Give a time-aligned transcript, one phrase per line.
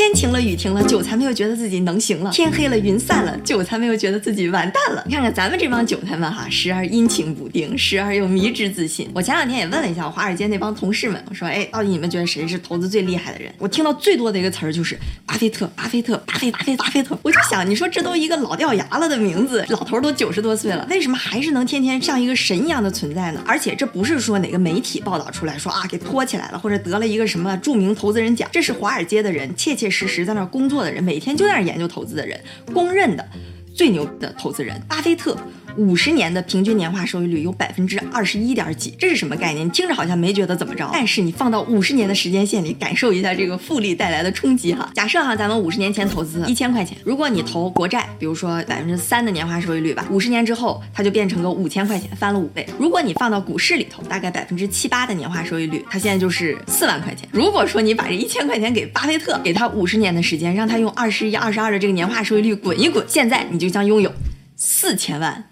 [0.00, 5.04] 天晴了，雨停了，韭菜们又觉得自己能行了；天黑了，云散了，韭菜们又觉得自己完蛋了。
[5.06, 9.10] 你看看咱们这帮韭菜们哈，时而阴晴不定，时而又迷之自信。
[9.14, 13.52] 我前两天也问了一下我华尔街那帮同事们，我说，哎，到底你们觉得谁是投资最厉害的人？
[13.58, 17.18] 我听到最多的一个词儿就是巴菲特，巴菲特，巴菲，巴菲，巴菲特。
[17.20, 23.42] 我就想，你说这都一个老掉牙了的名字，老头都九十多岁了，为什么还是能天天像一个神一样的存在呢？
[23.46, 32.40] 而且这不是说哪个媒体报道出来说啊，给托起来了，或者得了一个什么著名投资人奖，这是华尔街的人切切实实在那工作的人，每天就在那研究投资的人，
[32.72, 33.28] 公认的
[33.74, 35.36] 最牛的投资人，巴菲特。
[35.76, 39.68] 五十年的平均年化收益率有百分之二十一点几，这是什么概念？
[39.70, 44.90] 听着好像没觉得怎么着，但是你放到五十年的时间线里，感受一下这个复利带来的冲击哈。
[44.94, 52.66] 假设哈，咱们五十年前投资一千块钱，如果你投国债，比如说百分之三的年化收益率吧，五十年之后它就变成个五千块钱，翻了五倍。
[52.78, 57.28] 如果你放到股市里头，大概百分之七八的年化收益率，它现在就是四万块钱。
[57.32, 64.12] 如果说你把这一千块钱给巴菲特，给他五十年的时间，让他用二十一、二十二的这个年化收益率滚一滚，现在你就将拥有
[64.56, 65.44] 四千万。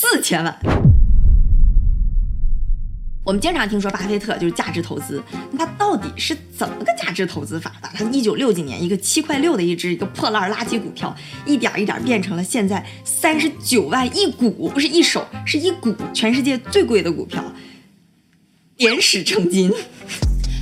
[0.00, 0.58] 四千万。
[3.22, 7.88] 我们经常听说巴菲特就是价值投资，那他到底是怎么个价值投资法的？
[7.92, 17.44] 他一九六几年一个七块六的一只一个破烂垃圾股票，一点一点变成了现在三十九万一股，不是一手，是一股，全世界最贵的股票，
[18.78, 19.70] 点石成金。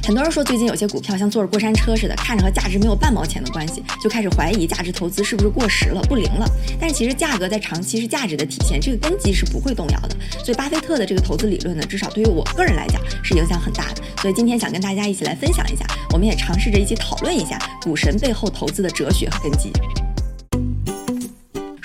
[0.09, 6.51] 很多人说最近有些股票像坐着过山车似的，看着和价值没有半毛钱的关系，就开始怀疑价值投资是不是过时了、不灵了。
[6.81, 10.17] 但是其实价格在长期是价值的体现，这个根基是不会动摇的。
[10.43, 14.03] 所以巴菲特的这个投资理论呢，至少对于我个人来讲是影响很大的。
[14.23, 19.71] 所以今天想跟大家一起来分享一下，我们也尝试着一起讨论一下股神背后投资的哲学和根基。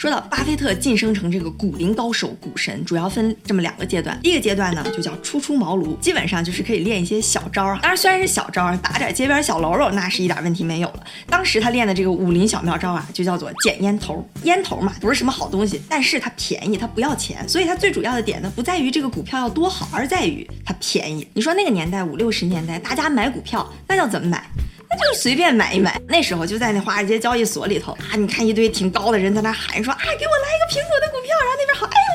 [0.03, 4.19] 说到巴菲特晋升成这个股龄高手、股神，主要分这么两个阶段。
[4.21, 7.79] 第一个阶段呢，就叫初出茅庐，基本上就是可以练一些小招儿。
[7.81, 11.05] 当然，虽然是小招儿，打点街边小喽啰，那是一点问题没有了。
[11.27, 14.27] 当时他练的这个武林小妙招啊，就叫做捡烟头。
[14.43, 17.47] 烟头嘛，不是什么好东西，但是它便宜，它不要钱。
[17.47, 21.25] 所以它最主要的点呢，不在于这个股票要多好，而在于它便宜。
[21.33, 24.44] 你说那个年代五六十年代，大家买股票那叫怎么买？
[24.97, 32.12] 就随便买一买，那时候就在那华尔街交易所里头啊，你看一堆挺高的人在那喊说啊，给我来一个苹果的股票，然后那边好，哎，呦，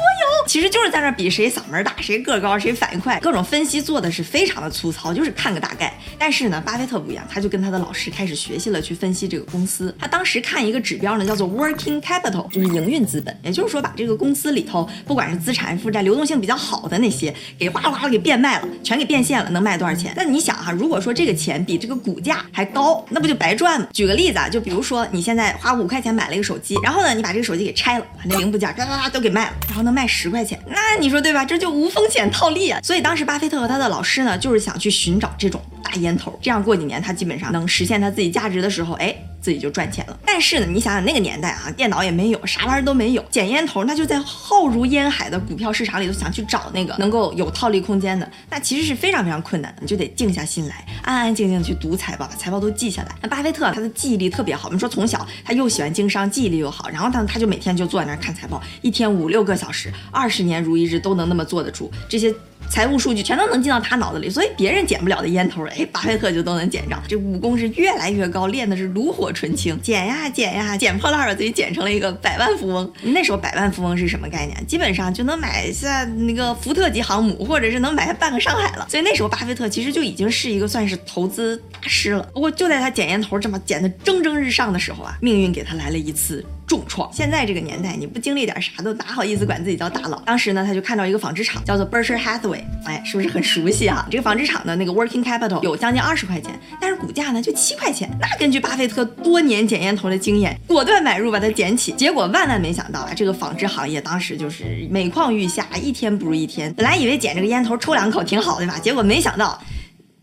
[0.48, 5.92] 其实就是在那比谁嗓门大，谁个高，谁反应快，各种分析做的是非常的粗糙，就是看个大概。
[6.19, 9.94] 但是呢，巴菲特不一样，他就跟他的老师开始学习了，去分析这个公司。
[9.98, 20.14] 他当时看一个指标呢，叫做 working capital，就是营运资本，也就是说把这个公司里头不管是资产负债、流动性比较好的那些，给哗啦哗给变卖了，全给变现了，能卖多少钱？
[20.16, 23.87] 那你想哈，如果说这个钱比这个股价还高，那不就白赚吗？
[23.92, 31.44] 举个例子啊，就比如说你现在花五块钱买了一个手机，然后呢，你把这个手机给拆了，把那零部件嘎嘎嘎都给卖了，然后能卖十块钱，那你说对吧？
[31.44, 32.81] 这就无风险套利啊！
[32.82, 39.15] 所以当时巴菲特和他的老师呢，就是想去寻找这种大烟头，这样过几年他基本上能实现他自己价值的时候，哎。
[39.48, 53.14] 自己就赚钱了，但是呢，你想想那个年代啊，电脑也没有，啥玩意儿都没有，捡烟头那就在浩如烟海的股票市场里头想去找那个能够有套利空间的，那其实是非常非常困难的，你就得静下心来，安安静静的去读财报，把财报都记下来。
[53.22, 62.34] 那巴菲特他的记忆力特别好，我们说从小他又喜欢经商，记忆力又好，然后他他就每天就坐在那儿看财报，一天五六个小时，二十年如一日都能那么坐得住这些。
[62.70, 66.96] 财务数据全都能进到他脑子里，所以别人捡不了的烟头，哎，巴菲特就都能捡着。
[67.08, 72.90] 这武功是越来越高，练的是炉火纯青，捡呀捡呀，捡破烂把自己捡成了一个百万富翁。
[73.02, 74.66] 那时候百万富翁是什么概念？
[74.66, 78.86] 基本上就能买下那个福特级航母，或者是能买下半个上海了。
[78.88, 82.28] 所以那时候巴菲特其实就已经是一个算是投资大师了。
[82.34, 86.44] 不过就在他捡烟头这么捡的蒸蒸日上的时候啊，命运给他来了一次。
[86.68, 87.10] 重创。
[87.12, 90.20] 现在这个年代，你不经历点啥，都哪好意思管自己叫大佬？
[90.26, 94.06] 当时呢，他就看到一个纺织厂，叫做 Berkshire Hathaway，哎，是不是很熟悉哈？
[94.10, 98.08] 这个纺织厂的那个 working capital 有将近二十块钱，但是股价呢就七块钱。
[98.20, 101.92] 那根据巴菲特多年捡烟头的经验，果断买入把它捡起。
[101.92, 106.72] 结果万万没想到啊，这个纺织行业当时就是每况愈下，一天不如一天。
[106.74, 109.58] 本来以为捡这个烟头抽两口挺好的吧，结果没想到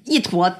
[0.03, 0.53] 一坨。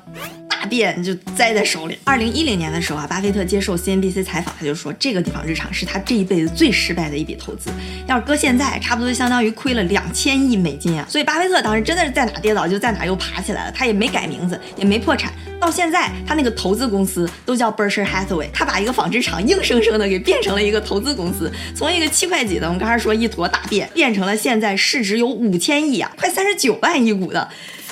[0.66, 1.98] 变就栽在手里。
[2.04, 7.70] 二零一零年的时候啊，巴菲特接受 CNBC 采访，他就说这个地方日常是他这一辈子最失败的一笔投资。
[8.08, 11.06] 要是搁现在，差不多就相当于亏了两千亿美金啊。
[11.10, 13.72] 所以巴菲特当时真的是在哪跌倒就在哪又爬起来了。
[13.72, 18.48] 他也没改名字，也没破产，到现在他那个投资公司都叫 Berkshire Hathaway。
[18.54, 27.50] 他把一个纺织厂硬生生的给变成了一个投资公司，从一个七块几的，我们刚才说一坨大便，变成了现在市值有五千亿啊，快三十九万一股的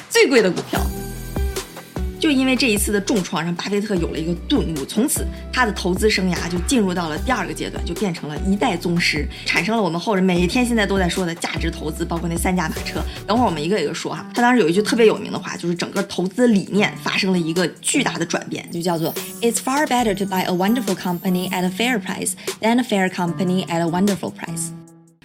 [0.09, 0.80] 最贵的股票。
[2.23, 13.03] 就因为这一次的重创，让巴菲特有了一个顿悟，从此他的投资生涯就进入到了第二个阶段，就变成了一代宗师，产生了我们后人每一天现在都在说的价值投资，包括那三驾马车。
[13.27, 14.25] 等会儿我们一个一个说哈。
[14.33, 23.09] 他当时有一句特别有名的话，就是整个投资理念发生了一个巨大的转变，就叫做 It's far better to buy a wonderful company at a fair price than a fair
[23.09, 24.69] company at a wonderful price。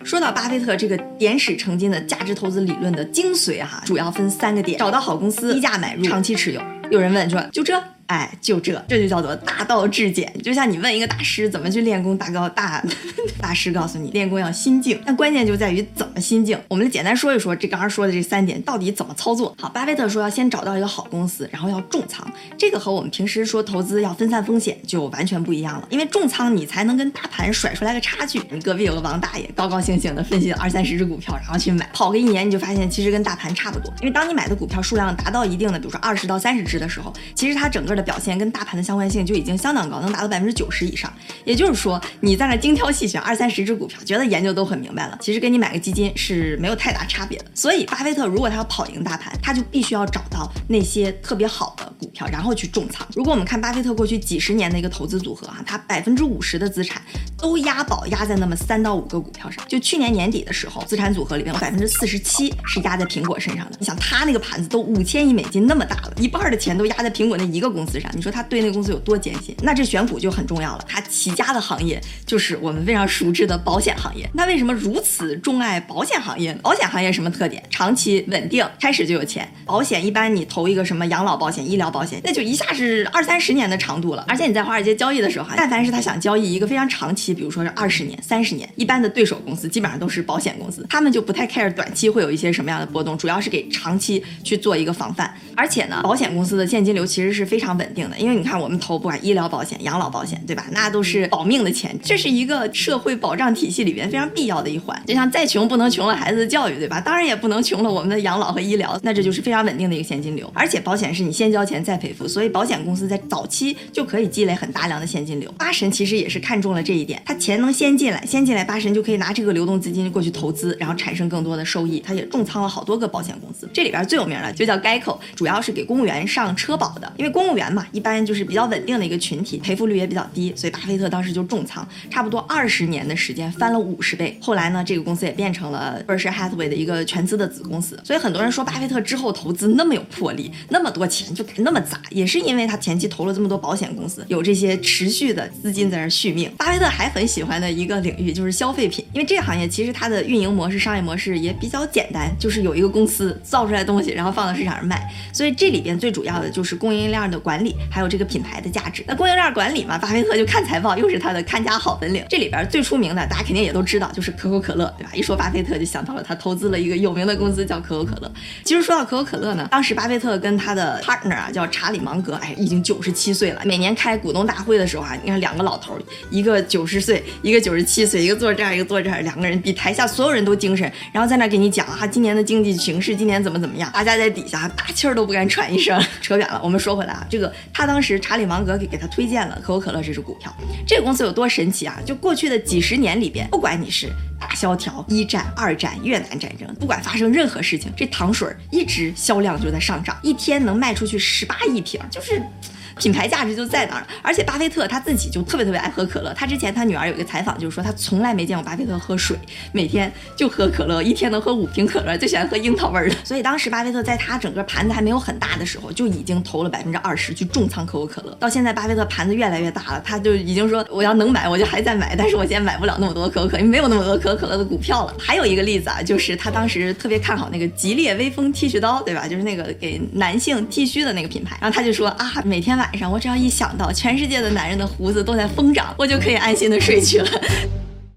[0.02, 6.60] 说到巴菲特这个点石成金的价值投资理论的精髓哈，主要分三个点：找到好公司，低价买入，长期持有。
[6.90, 7.82] 有人问说，就这？
[8.08, 10.32] 哎，就这，这就叫做大道至简。
[10.42, 12.82] 就像你问一个大师怎么去练功，大高大
[13.38, 16.58] 大师告诉你练功要心静，但关键就在于怎么心静。
[16.68, 19.54] 我们简单说一说这刚刚说的这三点到底怎么操作。
[19.60, 22.26] 好，巴菲特说要先找到一个好公司，然后要重仓，
[22.56, 25.86] 这个和我们平时说投资要分散风险就完全不一样了。
[25.90, 28.40] 因为重仓你才能跟大盘甩出来个差距。
[28.50, 33.92] 你隔壁有个王大爷高高兴兴的分析二三十只股票，然后去买，跑个一年你就发现其实跟大盘差不多。
[34.00, 41.12] 因为当你买的股票数量达到一定的，比如说二十到三十只的时候，其实它整个的表现跟大盘的相关性就已经相当高，能达到百分之九十以上。
[41.44, 47.46] 也就是说，你在那精挑细选二三十只股票，觉得研究都很明白了，其实跟你买个基金是没有太大差别的。
[47.54, 53.06] 所以，巴菲特如果他要跑赢大盘，他就必须要找到那些特别好的股票，然后去重仓。
[53.14, 57.02] 如果我们看巴菲特过去几十年的一个投资组合啊，他百分之五十的资产
[57.38, 59.62] 都押宝压在那么三到五个股票上。
[59.68, 63.76] 就去年年底的时候，资产组合里边有百分之四十七是压在苹果身上的。
[63.78, 68.78] 你想，他那个盘子都五千亿美金那么大了，一半的钱都压在苹果那一个公司上，你说他对那个？
[68.78, 70.84] 公司有多艰辛，那这选股就很重要了。
[70.86, 74.30] 他起家的行业就是我们非常熟知的保险行业。
[74.32, 76.60] 那为什么如此钟爱保险行业呢？
[76.62, 77.60] 保险行业什么特点？
[77.68, 79.52] 长期稳定，开始就有钱。
[79.64, 84.24] 保险一般你投一个什么养老保险、医疗保险，那就一下是二三十年的长度了。
[84.28, 95.34] 而且你在华尔街交易的时候，但凡是他想交易一个非常长期，比如说是二十年、三十年，一般的对手公司基本上都是保险公司，他们就不太 care 短期会有一些什么样的波动，主要是给长期去做一个防范。
[95.56, 98.58] 而且呢，保险公司的现金流其实是非常稳定的，因为你看。
[98.58, 100.66] 我们投不管医疗保险、养老保险，对吧？
[100.72, 105.00] 那都是保命的钱，这是一个社会保障体系里边非常必要的一环。
[105.06, 107.00] 就像再穷不能穷了孩子的教育，对吧？
[107.00, 110.50] 当然也不能穷了我们的养老和医疗，那这就是非常稳定的一个现金流。
[110.52, 115.48] 而且保险是你先交钱再赔付，所以保险公司在早期就可以积累很大量的现金流。
[115.56, 122.00] 八神其实也是看中了这一点，他钱能先进来，先进来八神就可以拿这个流动资金过去投资，然后产生更多的收益。
[122.00, 134.36] 他也重仓了好多个保险公司，这里边最有名的就叫 Geico，主要是给公务员上车保的，因为公务员嘛，一般就是比较稳定的一个群体，赔付率也比较低，所以巴菲特当时就重仓，差不多二十年的时间翻了五十倍。
[134.40, 137.98] 后来呢，这个公司也变成了倍儿是 hatv 的一个全资的子公司。
[138.04, 146.50] 所以很多人说巴菲特之后投资那么有魄力，那么多钱就敢那么砸，也是因为他前期投了这么多保险公司，有这些持续的资金在那续命。
[146.56, 155.10] 巴菲特还很喜欢的一个领域就是消费品，因为这个行业其实它的运营模式、商业模式也比较简单，就是有一个公司造出来东西，然后放到市场上卖。
[155.32, 159.04] 所以这里边最主要的就是供应链的管理，还有这个品牌的价值。
[159.06, 162.24] 那供应链管理嘛，巴菲特就看财报，又是他的看家好本领。
[162.28, 165.10] 这里边最出名的，大家肯定也都知道，就是可口可乐，对吧？
[165.14, 168.30] 一说巴菲特，就想到了他投资了一个有名的公司叫可口可乐。
[168.64, 173.62] 其实说到可口可乐呢，当时巴菲特跟他的 partner 啊，叫查理芒格，哎，已经九十七岁了。
[173.64, 175.98] 每年开股东大会的时候啊，你看两个老头，
[176.30, 186.00] 一个九十岁，一个九十七岁，一个坐这儿，一个坐这儿，两个人比台下所有人都精神，然后在那给你讲啊，今年的经济形势，今年怎么怎么样，大家在底下大气儿都不敢喘一声。
[186.22, 189.88] 扯远了，我们说回来啊，这个他当时查理芒格给给他推荐了可口可。
[189.92, 190.54] 乐这只股票，
[190.86, 191.98] 这个公司有多神奇啊？
[192.04, 194.06] 就过去的几十年里边，不管你是
[194.38, 202.40] 大萧条、一战、二战、越南战争，不管发生任何事情，这糖水一直销量就在上涨，一天能卖出去十八亿瓶，就是。
[202.98, 206.34] 品牌价值就在那儿，而且巴菲特他自己就特别特别爱喝可乐。
[206.34, 209.36] 他之前他女儿有一个采访，就是说她从来没见过巴菲特喝水，
[209.72, 213.14] 每天就喝可乐，一天能喝五瓶可乐，最喜欢喝樱桃味儿的。
[213.22, 218.34] 所以当时巴菲特在他整个盘子还没有很大的时候，就已经投了百分之二十去重仓可口可乐。
[218.40, 225.14] 到现在巴菲特盘子越来越大了，他就已经说我要能买我就还在买，但是我现在买不了那么多可口可乐，因为没有那么多可口可乐的股票了。
[225.18, 229.28] 还有一个例子啊，就是他当时特别看好那个吉列威风剃须刀，对吧？
[229.28, 231.58] 就是那个给男性剃须的那个品牌。
[231.60, 233.48] 然后他就说啊，每天晚上我只要一。
[233.58, 237.28] 想到全世界的男人的胡子都在疯长，我就可以安心的睡去了。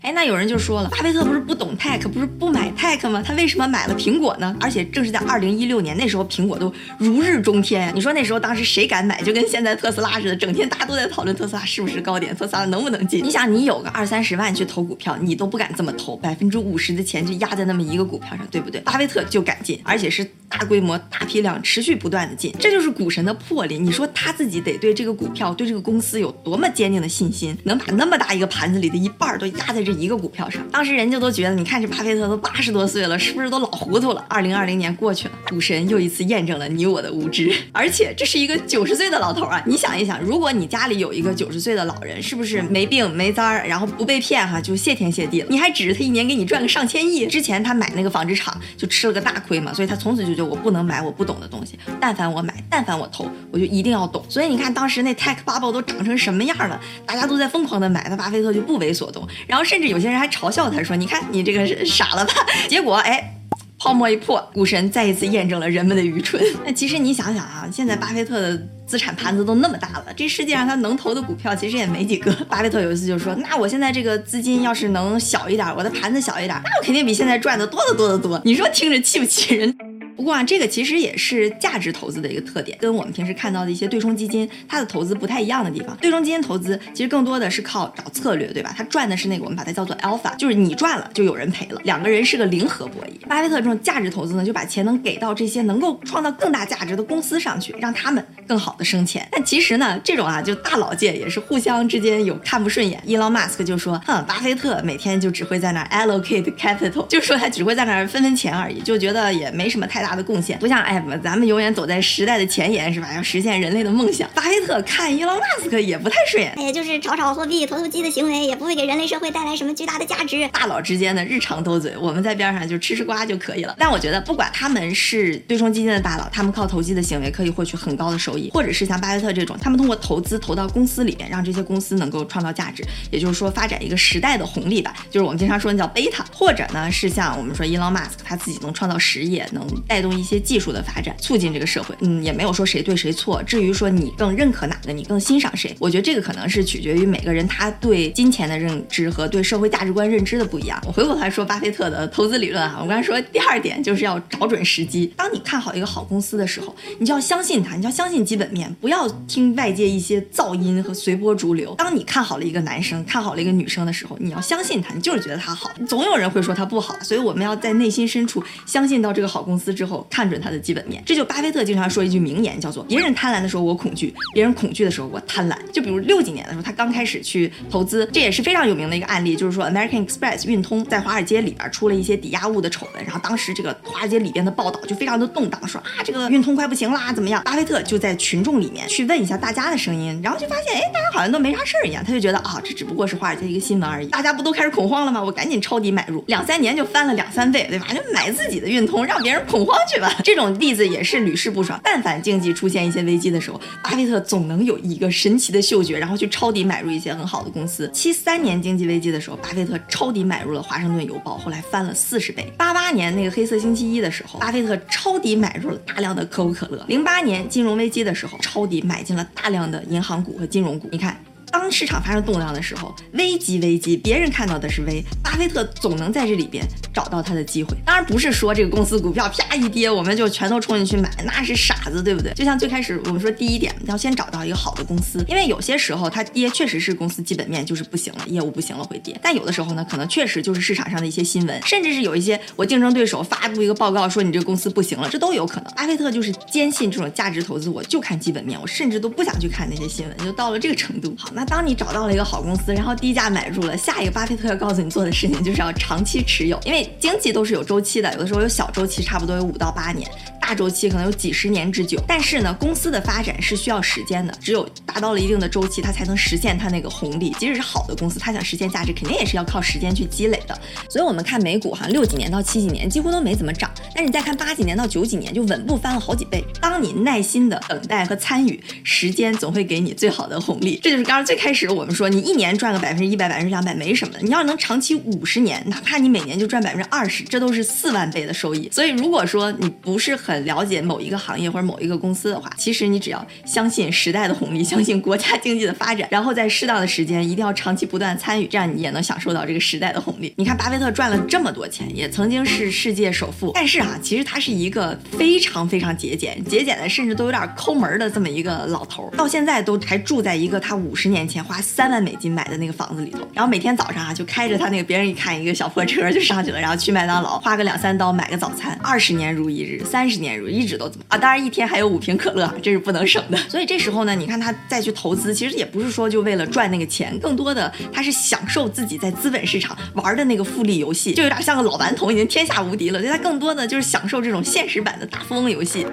[0.01, 3.22] 哎，那有人就说了，巴菲特不是不懂 tech，不是不买 tech 吗？
[3.24, 4.55] 他为什么买了苹果呢？
[4.60, 7.91] 而且正是在二零一六年，那时候苹果都如日中天。
[7.93, 9.22] 你说那时候当时谁敢买？
[9.22, 13.24] 就跟现在特斯拉似的，整天大家都在讨论特斯拉是不是高点，特斯拉能不能进。
[13.24, 18.81] 你想，你有个二三十万去投股票，你都不敢这么投，百分之五十的钱就压在那么一个股票上，对不对？
[18.81, 20.27] 巴菲特就敢进，而且是。
[20.51, 23.79] 大规模、大批量、持续不断的进，这就是股神的魄力。
[23.79, 30.62] 你说他自己得对这个股票、对这个公司有多么坚定的信心，能把那么大一个盘子里的一半都压在这一个股票上？
[30.71, 34.25] 当时人家都觉得，你看这巴菲特都八十多岁了，是不是都老糊涂了？
[34.27, 37.53] 二零二零年过去了，股神又一次验证了你我的无知。
[37.71, 39.62] 而且这是一个九十岁的老头啊！
[39.65, 45.48] 你想一想，如果你家里有一个九十岁的老人，是不是没病没灾儿，然后不被骗哈，就谢天谢地了？
[45.50, 47.25] 你还指着他一年给你赚个上千亿？
[47.27, 54.24] 之前他买那个纺织厂就吃了个大亏嘛，所以他从此就觉得我不能买我不懂的东西，但凡我买，但凡我投，我就一定要懂。
[54.29, 59.27] 所以你看当时那 tech bubble 都涨成什么样了，大家都在疯狂的买，那巴菲特就不为所动。
[59.48, 62.33] 然后甚至有些人还嘲笑他说：“你看你这个是傻了吧？”
[62.69, 63.38] 结果哎。
[63.83, 66.39] 泡沫一破，股神再一次验证了人们的愚蠢。
[66.63, 72.31] 那其实你想想啊，现在巴菲特的资产盘子都那么大了，这世界上他能投的股票其实也没几个。
[72.47, 79.75] 巴菲特有一次就说：“那我现在这个资金要是能小一点，我的盘子小一点，那我肯定比现在赚的多得多得多。”你说听着气不气人？
[80.21, 85.97] 不过啊，这个其实也是价值投资的一个特点，跟我们平时看到的一些对冲基金，它的投资不太一样的地方。
[85.97, 88.71] 对冲基金投资其实更多的是靠找策略，对吧？
[88.77, 93.27] 它赚的是那个我们把它叫做 alpha，就是你赚了就有人赔了，两个人是个零和博弈。
[93.27, 99.27] 巴菲特这种价值投资呢，就把钱能给到这些能够创造更大价值的公司上去，让他们更好的生钱。
[99.31, 103.01] 但其实呢，这种啊，就大佬界也是互相之间有看不顺眼。
[103.07, 110.11] 伊隆马斯克就说，哼，巴菲特每天就只会在那 allocate capital，就说他只会在那分分钱而已，就觉得也没什么太大。
[110.15, 113.13] 的贡献不像哎，咱们永远走在时代的前沿是吧？
[113.13, 114.30] 要实现人类的梦想。
[114.34, 120.48] 巴菲特看伊隆马斯克也不太顺眼，也就是炒炒货币、投投机的行为，也不会给人类社会带来什么巨大的价值。
[120.50, 123.75] 大佬之间的日常斗嘴，我们在边上就吃吃瓜就可以了。
[123.77, 134.94] 但我觉得，不管他们是对冲基金的大佬，他们靠投机的行为可以获取很高的收益，或者是像巴菲特这种，他们通过投资投到公司里面，让这些公司能够创造价值，也就是说发展一个时代的红利吧。
[135.10, 140.81] 就是我们经常说的叫贝塔，或者呢是像我们说伊隆马斯克他自己能创造实业，能带动一些技术的。
[140.81, 143.41] 发展促进这个社会，嗯，也没有说谁对谁错。
[143.43, 150.81] 至于说你更认可哪个，你更欣赏谁，我觉得这个可能是取决于每个人他对金钱的认知和对社会价值观认知的不一样。
[150.88, 155.13] 我回过头来说巴菲特的投资理论啊，我刚才说第二点就是要找准时机。
[155.15, 161.75] 当你看好一个好公司的时候，你就要相信它，你就要相信基本面，不要听外界一些噪音和随波逐流。
[161.77, 165.70] 当你看好了一个男生，看好了一个女生的时候，你要相信他，你就是觉得他好。
[165.88, 171.01] 总有人会说他不好，所以我们要在内心深处相信到这个好公司之后，看准它的基本面。
[171.03, 175.55] 这就巴菲特经常说一句名言，叫做“别人贪婪的时候我恐惧，别人恐惧的时候我贪婪”。
[175.73, 187.41] 就比如六几年的时候，他刚开始去投资，这也是非常有名的一个案例，就是说 American Express 运通在华尔街里边出了一些抵押物的丑闻，然后当时这个华尔街里边的报道就非常的动荡，说啊这个运通快不行啦，怎么样？
[187.43, 195.23] 巴菲特就在群众里面去问一下大家的声音，然后就发现，哎，大家好像都没啥事儿一样，他就觉得啊，这只不过是华尔街一个新闻而已，大家不都开始恐慌了吗？
[195.23, 197.88] 我赶紧抄底买入，两三年就翻了两三倍，对吧？
[197.93, 200.13] 就买自己的运通，让别人恐慌去吧。
[200.23, 201.79] 这种例子也是屡试不爽。
[201.83, 207.89] 但凡经济出现一些危机的时候，巴菲特总能有一个神奇的嗅觉，然后去抄底买入一些很好的公司。
[207.93, 212.51] 七三年经济危机的时候，巴菲特抄底买入了华盛顿邮报，后来翻了四十倍。
[212.57, 216.83] 八八年那个黑色星期一的时候，巴菲特抄底买入了大量的可口可乐。
[216.87, 220.87] 零八年金融危机的时候，抄底买进了大量的银行股和金融股。
[220.91, 221.17] 你看。
[221.51, 227.75] 当市场发生动荡的时候，危机危机，别人看到的是危，巴菲特总能在这里边找到他的机会。
[227.86, 232.34] 当然不是说这个公司股票啪一跌，我们就全都冲进去买，那是傻子，对不对？
[232.34, 239.20] 就像最开始我们说第一点，要先找到一个好的公司，因为有些时候它跌确实是公司基本面就是不行了，业务不行了会跌。
[239.22, 245.72] 但有的时候呢，可能确实就是市场上的一些新闻，甚至是有一些我竞争对手发布一个报告说你这个公司不行了，这都有可能。
[245.74, 251.13] 巴菲特就是坚信这种价值投资，我就看基本面，我甚至都不想去看那些新闻，就到了这个程度。
[251.17, 252.21] 好，那当你找到了一个。
[252.31, 253.75] 好公司，然后低价买入了。
[253.75, 260.10] 下一个巴菲特要告诉你做的事情，就是要长期持有，因为经济都是有周期的，有的时候有小周期，差不多有五到八年。
[260.39, 267.31] 大周期可能有几十年之久，但是呢，公司的发展是需要时间的，只有达到了一定的周期，它才能实现它那个红利。
[267.39, 270.60] 即使是好的公司，它想实现价值，肯定也是要靠时间去积累的。
[270.89, 276.43] 所以，我们看美股哈，六几年到七几年几乎都没怎么涨，但是你再看八几年到九几年，就稳步翻了好几倍。
[276.60, 280.79] 当你耐心的等待和参与，时间总会给你最好的红利。
[280.81, 288.67] 这就是刚刚最开始我们说，你一年赚个百分之一百、百分之两百没什么的，你要能长期五十年，哪怕你每年就赚百分之二十，这都是四万倍的收益。
[288.69, 300.33] 所以，如果说你不是很了解某一个行业或者某一个公司的话，其实你只要相信时代的红利，相信国家经济的发展，然后在适当的时间一定要长期不断参与，这样你也能享受到这个时代的红利。
[300.35, 321.17] 你看巴菲特赚了这么多钱，也曾经是世界首富，但是啊，其实他是一个非常非常节俭、节俭的，甚至都有点抠门的这么一个老头，到现在都还住在一个他五十年年前花三万美金买的那个房子里头，然后每天早上啊就开着他那个别人一看一个小破车就上去了，然后去麦当劳花个两三刀买个早餐，二十年如一日，三十年如一直都这么啊。
[321.17, 323.37] 当然一天还有五瓶可乐，这是不能省的。
[323.47, 332.99] 所以这时候呢，你看他再去投资，其实也不是说就为了赚那个钱，更多的他是享受自己在资本市场玩的那个复利游戏，就有点像个老顽童，已经天下无敌了。
[332.99, 335.85] 所以他更多的就是享受这种现实版的大富翁游戏。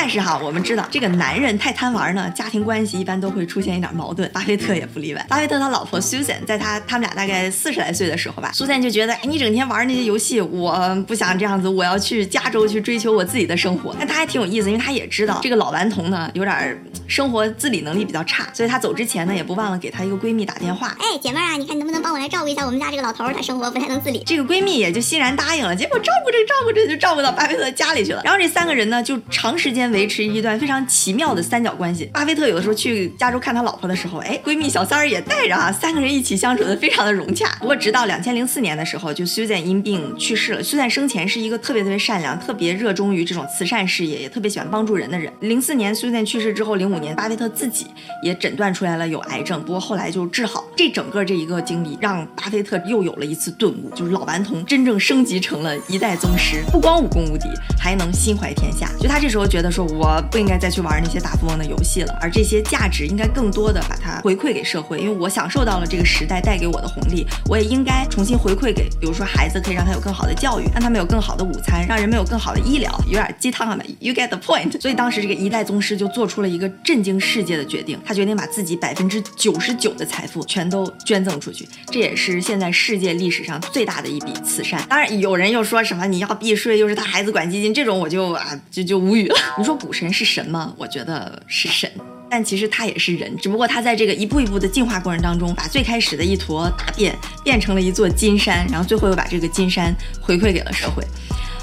[0.00, 4.30] 但是哈，我们知道这个男人太贪玩呢，家庭关系一般都会出现一点矛盾。
[4.32, 5.26] 巴菲特也不例外。
[5.28, 13.92] 巴菲特他老婆 Susan，在他他们俩大概四十来岁的时候吧，Susan 就觉得，哎，你整天玩那些游戏，我不想这样子，我要去加州去追求我自己的生活。
[13.98, 24.22] 但他还挺有意思，因为他也知道这个老顽童呢，有点生活自理能力比较差，所以他走之前呢，也不忘了给他一个闺蜜打电话，哎，姐妹啊，你看能不能帮我来照顾一下我们家这个老头，他生活不太能自理。
[24.24, 25.74] 这个闺蜜也就欣然答应了。
[25.74, 28.22] 结果照顾着照顾着就照顾到巴菲特家里去了。
[28.24, 32.04] 然后这三个人呢，就长时间维持一段非常奇妙的三角关系。
[32.12, 37.56] 巴菲特有的时候去加州看他老婆的时候，哎，闺蜜小三儿也带着啊，三个人一起相处的非常的融洽。
[37.60, 40.62] 不过直到两千零四年的时候，就 Susan 因病去世了。
[40.62, 45.32] Susan 生前是一个特别特别善良、特别热衷于这种慈善事业，也特别喜欢帮助人的人。
[45.40, 47.86] 零四年 Susan 去世之后，零五年巴菲特自己
[48.22, 50.64] 也诊断出来了有癌症，不过后来就治好。
[50.76, 58.90] 这整个这一个经历让巴菲特又有了一次顿悟，就是老顽童真正升级成了一代宗师，不光武功无敌，还能心怀天下。
[59.00, 60.58] 就他这时候觉得他说，我不应该。
[60.58, 74.80] 再去玩那些大富翁的游戏了，而这些价值应该更多的把它回馈给社会，因为我享受到了这个时代带给我的红利，我也应该重新回馈给，比如说孩子，可以让他有更好的教育，让他们有更好的午餐，让人们有更好的医疗，有点鸡汤啊，You get the point。
[74.80, 84.84] 所以当时这个一代宗师就做出了一个震惊世界的决定，他决定把自己百分之九十九的财富全都捐赠出去，这也是现在世界历史上最大的一笔慈善。
[84.88, 89.36] 当然有人又说什么你要避税，又是他孩子管基金，这种我就啊就就无语了。
[89.58, 90.46] 你说股神是神？
[90.48, 90.72] 吗？
[90.76, 91.90] 我觉得是神，
[92.30, 101.04] 但其实他也是人，只不过他在这个一步一步的进化过程当中，把最开始的一坨大便变成了一座金山，然后最后又把这个金山回馈给了社会。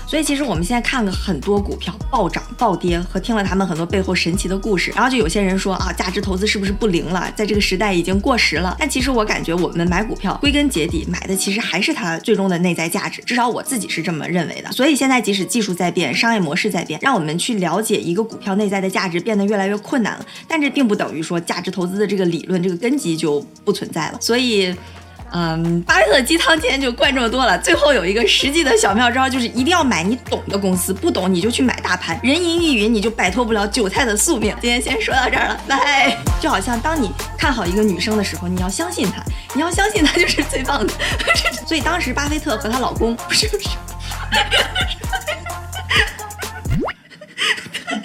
[0.08, 8.76] 所以其实我们现在看了很多股票暴涨暴跌，和听了他们很多背后神奇的故事，然后就有些人说啊，价值投资是不是不灵了，在这个时代已经过时了？
[8.80, 14.72] 但其实我感觉我们买股票归根结底买的其实还是它最终的内在价值，至少我自己是这么认为的。
[14.72, 24.18] 所以现在即使技术在变，商业模式在变，让我们去了解一个股票内在的价值变得越来越困难了，但这并不等于说价值投资的这个理论这个根基就不存在了。
[24.22, 24.74] 所以。
[25.38, 27.60] 嗯，巴菲特鸡汤今天就灌这么多了。
[27.60, 32.18] 最后有一个实际的小妙招，就是一定要买你懂的公司，不懂你就去买大盘。
[32.24, 34.56] 人云亦云，你就摆脱不了韭菜的宿命。
[34.62, 36.18] 今天先说到这儿了，拜。
[36.40, 39.22] 就好像当你看好一个女生的时候，你要相信她，
[39.54, 40.94] 你要相信她就是最棒的。
[41.68, 43.68] 所以当时巴菲特和她老公不是不是。
[43.68, 44.36] 不
[48.00, 48.05] 是